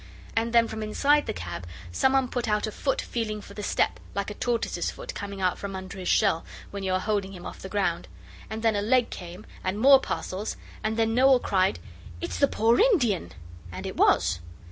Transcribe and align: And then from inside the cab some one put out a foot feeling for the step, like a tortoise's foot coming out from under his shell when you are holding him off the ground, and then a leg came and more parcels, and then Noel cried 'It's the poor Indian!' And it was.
And 0.35 0.51
then 0.51 0.67
from 0.67 0.81
inside 0.81 1.27
the 1.27 1.31
cab 1.33 1.67
some 1.91 2.13
one 2.13 2.27
put 2.27 2.47
out 2.49 2.65
a 2.65 2.71
foot 2.71 2.99
feeling 3.03 3.39
for 3.39 3.53
the 3.53 3.61
step, 3.61 3.99
like 4.15 4.31
a 4.31 4.33
tortoise's 4.33 4.89
foot 4.89 5.13
coming 5.13 5.41
out 5.41 5.59
from 5.59 5.75
under 5.75 5.99
his 5.99 6.07
shell 6.07 6.43
when 6.71 6.81
you 6.81 6.91
are 6.93 6.99
holding 6.99 7.33
him 7.33 7.45
off 7.45 7.59
the 7.61 7.69
ground, 7.69 8.07
and 8.49 8.63
then 8.63 8.75
a 8.75 8.81
leg 8.81 9.11
came 9.11 9.45
and 9.63 9.77
more 9.79 9.99
parcels, 9.99 10.57
and 10.83 10.97
then 10.97 11.13
Noel 11.13 11.37
cried 11.39 11.77
'It's 12.19 12.39
the 12.39 12.47
poor 12.47 12.79
Indian!' 12.79 13.33
And 13.71 13.85
it 13.85 13.95
was. 13.95 14.39